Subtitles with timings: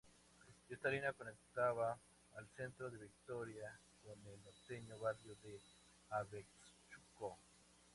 [0.67, 1.95] Esta línea conectaba
[2.35, 5.59] al centro de Vitoria con el norteño barrio de
[6.09, 7.37] Abetxuko.